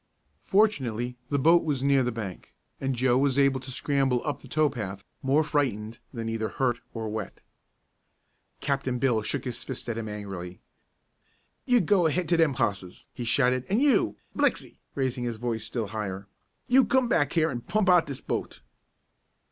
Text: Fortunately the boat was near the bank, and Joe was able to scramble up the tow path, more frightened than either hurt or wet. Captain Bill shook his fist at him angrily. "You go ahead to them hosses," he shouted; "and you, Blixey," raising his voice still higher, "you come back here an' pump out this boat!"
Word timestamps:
Fortunately 0.45 1.15
the 1.29 1.37
boat 1.37 1.63
was 1.63 1.83
near 1.83 2.01
the 2.01 2.11
bank, 2.11 2.55
and 2.79 2.95
Joe 2.95 3.19
was 3.19 3.37
able 3.37 3.59
to 3.59 3.69
scramble 3.69 4.25
up 4.25 4.41
the 4.41 4.47
tow 4.47 4.67
path, 4.67 5.05
more 5.21 5.43
frightened 5.43 5.99
than 6.11 6.27
either 6.27 6.49
hurt 6.49 6.79
or 6.91 7.07
wet. 7.07 7.43
Captain 8.61 8.97
Bill 8.97 9.21
shook 9.21 9.45
his 9.45 9.63
fist 9.63 9.87
at 9.87 9.99
him 9.99 10.09
angrily. 10.09 10.59
"You 11.67 11.81
go 11.81 12.07
ahead 12.07 12.27
to 12.29 12.37
them 12.37 12.55
hosses," 12.55 13.05
he 13.13 13.25
shouted; 13.25 13.63
"and 13.69 13.79
you, 13.79 14.15
Blixey," 14.35 14.79
raising 14.95 15.23
his 15.23 15.37
voice 15.37 15.65
still 15.65 15.85
higher, 15.89 16.27
"you 16.67 16.83
come 16.83 17.07
back 17.07 17.33
here 17.33 17.51
an' 17.51 17.61
pump 17.61 17.87
out 17.87 18.07
this 18.07 18.21
boat!" 18.21 18.61